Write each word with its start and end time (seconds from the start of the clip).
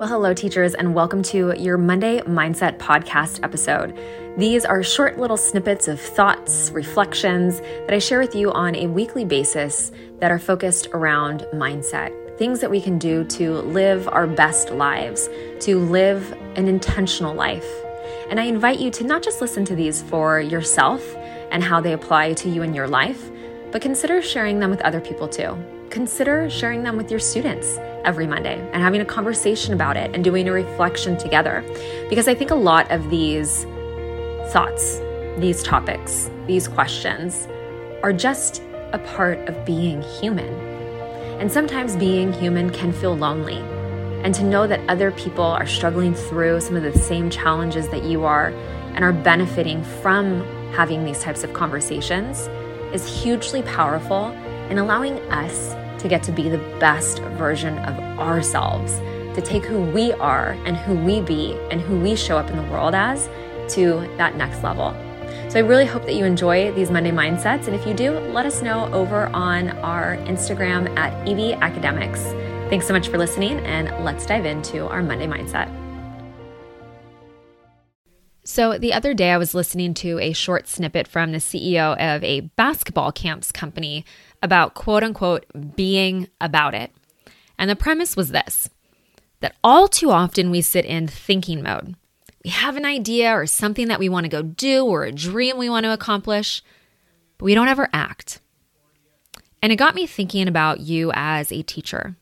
Well, 0.00 0.08
hello, 0.08 0.32
teachers, 0.32 0.72
and 0.72 0.94
welcome 0.94 1.22
to 1.24 1.52
your 1.58 1.76
Monday 1.76 2.20
Mindset 2.20 2.78
Podcast 2.78 3.40
episode. 3.42 3.94
These 4.38 4.64
are 4.64 4.82
short 4.82 5.18
little 5.18 5.36
snippets 5.36 5.88
of 5.88 6.00
thoughts, 6.00 6.70
reflections 6.70 7.60
that 7.60 7.92
I 7.92 7.98
share 7.98 8.18
with 8.18 8.34
you 8.34 8.50
on 8.50 8.74
a 8.76 8.86
weekly 8.86 9.26
basis 9.26 9.92
that 10.20 10.30
are 10.30 10.38
focused 10.38 10.88
around 10.94 11.46
mindset. 11.52 12.38
Things 12.38 12.60
that 12.60 12.70
we 12.70 12.80
can 12.80 12.98
do 12.98 13.24
to 13.24 13.56
live 13.60 14.08
our 14.08 14.26
best 14.26 14.70
lives, 14.70 15.28
to 15.66 15.78
live 15.78 16.32
an 16.56 16.66
intentional 16.66 17.34
life. 17.34 17.70
And 18.30 18.40
I 18.40 18.44
invite 18.44 18.80
you 18.80 18.90
to 18.92 19.04
not 19.04 19.22
just 19.22 19.42
listen 19.42 19.66
to 19.66 19.76
these 19.76 20.00
for 20.00 20.40
yourself 20.40 21.14
and 21.50 21.62
how 21.62 21.82
they 21.82 21.92
apply 21.92 22.32
to 22.32 22.48
you 22.48 22.62
in 22.62 22.72
your 22.72 22.88
life, 22.88 23.30
but 23.70 23.82
consider 23.82 24.22
sharing 24.22 24.60
them 24.60 24.70
with 24.70 24.80
other 24.80 25.02
people 25.02 25.28
too. 25.28 25.62
Consider 25.90 26.48
sharing 26.48 26.84
them 26.84 26.96
with 26.96 27.10
your 27.10 27.18
students 27.18 27.76
every 28.04 28.24
Monday 28.24 28.60
and 28.72 28.80
having 28.80 29.00
a 29.00 29.04
conversation 29.04 29.74
about 29.74 29.96
it 29.96 30.14
and 30.14 30.22
doing 30.22 30.48
a 30.48 30.52
reflection 30.52 31.16
together. 31.16 31.64
Because 32.08 32.28
I 32.28 32.34
think 32.34 32.52
a 32.52 32.54
lot 32.54 32.88
of 32.92 33.10
these 33.10 33.64
thoughts, 34.52 35.00
these 35.38 35.64
topics, 35.64 36.30
these 36.46 36.68
questions 36.68 37.48
are 38.04 38.12
just 38.12 38.62
a 38.92 39.00
part 39.00 39.40
of 39.48 39.64
being 39.64 40.00
human. 40.20 40.54
And 41.40 41.50
sometimes 41.50 41.96
being 41.96 42.32
human 42.32 42.70
can 42.70 42.92
feel 42.92 43.16
lonely. 43.16 43.58
And 44.22 44.32
to 44.36 44.44
know 44.44 44.68
that 44.68 44.88
other 44.88 45.10
people 45.10 45.44
are 45.44 45.66
struggling 45.66 46.14
through 46.14 46.60
some 46.60 46.76
of 46.76 46.84
the 46.84 46.96
same 46.96 47.30
challenges 47.30 47.88
that 47.88 48.04
you 48.04 48.24
are 48.24 48.50
and 48.94 49.02
are 49.02 49.12
benefiting 49.12 49.82
from 50.02 50.42
having 50.72 51.04
these 51.04 51.20
types 51.20 51.42
of 51.42 51.52
conversations 51.52 52.48
is 52.94 53.22
hugely 53.22 53.62
powerful 53.62 54.30
in 54.70 54.78
allowing 54.78 55.18
us 55.32 55.74
to 56.00 56.08
get 56.08 56.22
to 56.24 56.32
be 56.32 56.48
the 56.48 56.58
best 56.78 57.20
version 57.38 57.78
of 57.80 57.98
ourselves, 58.18 58.98
to 59.34 59.42
take 59.42 59.64
who 59.64 59.80
we 59.80 60.12
are 60.14 60.52
and 60.64 60.76
who 60.76 60.94
we 60.94 61.20
be 61.20 61.54
and 61.70 61.80
who 61.80 61.98
we 61.98 62.16
show 62.16 62.36
up 62.36 62.50
in 62.50 62.56
the 62.56 62.70
world 62.70 62.94
as 62.94 63.28
to 63.74 64.00
that 64.16 64.36
next 64.36 64.62
level. 64.62 64.94
So 65.48 65.58
I 65.58 65.62
really 65.62 65.86
hope 65.86 66.04
that 66.06 66.14
you 66.14 66.24
enjoy 66.24 66.72
these 66.72 66.90
Monday 66.90 67.10
mindsets. 67.10 67.66
And 67.66 67.74
if 67.74 67.86
you 67.86 67.94
do, 67.94 68.12
let 68.12 68.46
us 68.46 68.62
know 68.62 68.92
over 68.92 69.26
on 69.28 69.70
our 69.80 70.16
Instagram 70.18 70.96
at 70.96 71.12
EB 71.28 71.58
Academics. 71.60 72.22
Thanks 72.70 72.86
so 72.86 72.92
much 72.92 73.08
for 73.08 73.18
listening, 73.18 73.58
and 73.60 74.04
let's 74.04 74.24
dive 74.26 74.46
into 74.46 74.86
our 74.86 75.02
Monday 75.02 75.26
mindset. 75.26 75.79
So, 78.42 78.78
the 78.78 78.94
other 78.94 79.12
day, 79.12 79.32
I 79.32 79.38
was 79.38 79.54
listening 79.54 79.92
to 79.94 80.18
a 80.18 80.32
short 80.32 80.66
snippet 80.66 81.06
from 81.06 81.32
the 81.32 81.38
CEO 81.38 81.92
of 81.98 82.24
a 82.24 82.40
basketball 82.40 83.12
camps 83.12 83.52
company 83.52 84.04
about 84.42 84.74
quote 84.74 85.02
unquote 85.02 85.44
being 85.76 86.28
about 86.40 86.74
it. 86.74 86.90
And 87.58 87.68
the 87.68 87.76
premise 87.76 88.16
was 88.16 88.30
this 88.30 88.70
that 89.40 89.56
all 89.64 89.88
too 89.88 90.10
often 90.10 90.50
we 90.50 90.60
sit 90.60 90.84
in 90.84 91.06
thinking 91.06 91.62
mode. 91.62 91.94
We 92.44 92.50
have 92.50 92.76
an 92.76 92.84
idea 92.84 93.32
or 93.32 93.46
something 93.46 93.88
that 93.88 93.98
we 93.98 94.08
want 94.08 94.24
to 94.24 94.30
go 94.30 94.42
do 94.42 94.84
or 94.84 95.04
a 95.04 95.12
dream 95.12 95.58
we 95.58 95.70
want 95.70 95.84
to 95.84 95.92
accomplish, 95.92 96.62
but 97.38 97.44
we 97.44 97.54
don't 97.54 97.68
ever 97.68 97.88
act. 97.92 98.40
And 99.62 99.72
it 99.72 99.76
got 99.76 99.94
me 99.94 100.06
thinking 100.06 100.48
about 100.48 100.80
you 100.80 101.10
as 101.14 101.52
a 101.52 101.62
teacher. 101.62 102.16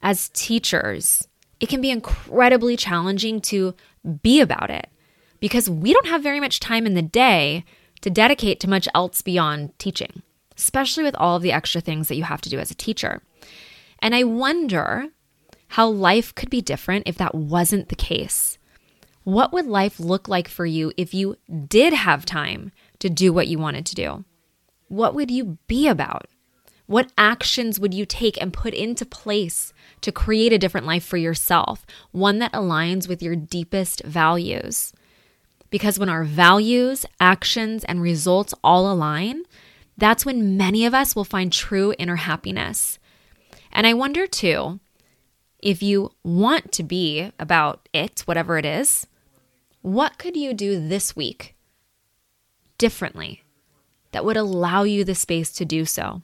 As 0.00 0.28
teachers, 0.30 1.26
it 1.60 1.68
can 1.68 1.80
be 1.80 1.90
incredibly 1.90 2.76
challenging 2.76 3.40
to 3.42 3.74
be 4.22 4.40
about 4.40 4.70
it 4.70 4.91
because 5.42 5.68
we 5.68 5.92
don't 5.92 6.06
have 6.06 6.22
very 6.22 6.40
much 6.40 6.58
time 6.58 6.86
in 6.86 6.94
the 6.94 7.02
day 7.02 7.66
to 8.00 8.08
dedicate 8.08 8.58
to 8.60 8.70
much 8.70 8.88
else 8.94 9.20
beyond 9.20 9.78
teaching 9.78 10.22
especially 10.56 11.02
with 11.02 11.16
all 11.16 11.36
of 11.36 11.42
the 11.42 11.52
extra 11.52 11.80
things 11.80 12.08
that 12.08 12.16
you 12.16 12.24
have 12.24 12.40
to 12.42 12.50
do 12.50 12.58
as 12.58 12.70
a 12.70 12.76
teacher. 12.76 13.20
And 13.98 14.14
I 14.14 14.24
wonder 14.24 15.08
how 15.68 15.88
life 15.88 16.34
could 16.34 16.50
be 16.50 16.60
different 16.60 17.08
if 17.08 17.16
that 17.16 17.34
wasn't 17.34 17.88
the 17.88 17.96
case. 17.96 18.58
What 19.24 19.52
would 19.52 19.66
life 19.66 20.00
look 20.00 20.28
like 20.28 20.48
for 20.48 20.66
you 20.66 20.92
if 20.96 21.14
you 21.14 21.36
did 21.68 21.92
have 21.92 22.26
time 22.26 22.72
to 22.98 23.08
do 23.08 23.32
what 23.32 23.48
you 23.48 23.58
wanted 23.58 23.86
to 23.86 23.94
do? 23.94 24.24
What 24.88 25.14
would 25.14 25.30
you 25.30 25.58
be 25.66 25.88
about? 25.88 26.26
What 26.86 27.12
actions 27.16 27.80
would 27.80 27.94
you 27.94 28.04
take 28.04 28.40
and 28.40 28.52
put 28.52 28.74
into 28.74 29.06
place 29.06 29.72
to 30.02 30.12
create 30.12 30.52
a 30.52 30.58
different 30.58 30.86
life 30.86 31.04
for 31.04 31.16
yourself, 31.16 31.86
one 32.10 32.38
that 32.40 32.52
aligns 32.52 33.08
with 33.08 33.22
your 33.22 33.36
deepest 33.36 34.02
values? 34.04 34.92
Because 35.72 35.98
when 35.98 36.10
our 36.10 36.22
values, 36.22 37.06
actions, 37.18 37.82
and 37.84 38.02
results 38.02 38.52
all 38.62 38.92
align, 38.92 39.42
that's 39.96 40.26
when 40.26 40.58
many 40.58 40.84
of 40.84 40.92
us 40.92 41.16
will 41.16 41.24
find 41.24 41.50
true 41.50 41.94
inner 41.98 42.16
happiness. 42.16 42.98
And 43.72 43.86
I 43.86 43.94
wonder 43.94 44.26
too, 44.26 44.80
if 45.60 45.82
you 45.82 46.12
want 46.22 46.72
to 46.72 46.82
be 46.82 47.32
about 47.38 47.88
it, 47.94 48.20
whatever 48.26 48.58
it 48.58 48.66
is, 48.66 49.06
what 49.80 50.18
could 50.18 50.36
you 50.36 50.52
do 50.52 50.78
this 50.88 51.16
week 51.16 51.54
differently 52.76 53.42
that 54.10 54.26
would 54.26 54.36
allow 54.36 54.82
you 54.82 55.04
the 55.04 55.14
space 55.14 55.50
to 55.52 55.64
do 55.64 55.86
so? 55.86 56.20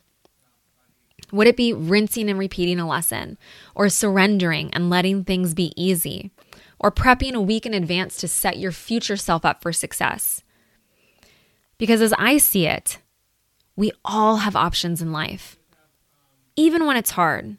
Would 1.32 1.46
it 1.46 1.56
be 1.56 1.72
rinsing 1.72 2.28
and 2.28 2.38
repeating 2.38 2.78
a 2.78 2.86
lesson, 2.86 3.38
or 3.74 3.88
surrendering 3.88 4.72
and 4.74 4.90
letting 4.90 5.24
things 5.24 5.54
be 5.54 5.72
easy, 5.74 6.32
or 6.78 6.90
prepping 6.90 7.34
a 7.34 7.40
week 7.40 7.66
in 7.66 7.74
advance 7.74 8.16
to 8.18 8.28
set 8.28 8.58
your 8.58 8.72
future 8.72 9.16
self 9.16 9.44
up 9.44 9.62
for 9.62 9.72
success? 9.72 10.42
Because 11.76 12.00
as 12.00 12.12
I 12.18 12.38
see 12.38 12.66
it, 12.66 12.98
we 13.76 13.92
all 14.04 14.38
have 14.38 14.56
options 14.56 15.00
in 15.00 15.12
life, 15.12 15.56
even 16.56 16.86
when 16.86 16.96
it's 16.96 17.12
hard 17.12 17.56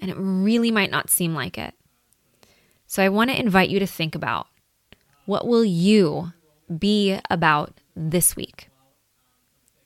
and 0.00 0.10
it 0.10 0.16
really 0.18 0.70
might 0.70 0.90
not 0.90 1.10
seem 1.10 1.34
like 1.34 1.58
it. 1.58 1.74
So 2.86 3.02
I 3.02 3.08
want 3.08 3.30
to 3.30 3.38
invite 3.38 3.70
you 3.70 3.78
to 3.80 3.86
think 3.86 4.14
about 4.14 4.46
what 5.24 5.46
will 5.46 5.64
you 5.64 6.32
be 6.78 7.18
about 7.30 7.80
this 7.96 8.36
week? 8.36 8.68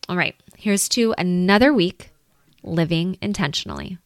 All 0.08 0.16
right, 0.16 0.34
here's 0.56 0.88
to 0.90 1.14
another 1.16 1.72
week 1.72 2.10
living 2.62 3.16
intentionally. 3.22 3.98